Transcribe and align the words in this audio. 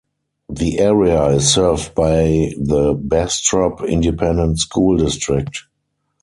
The 0.49 0.79
area 0.79 1.25
is 1.27 1.53
served 1.53 1.93
by 1.93 2.53
the 2.57 2.99
Bastrop 2.99 3.83
Independent 3.83 4.57
School 4.57 4.97
District. 4.97 5.61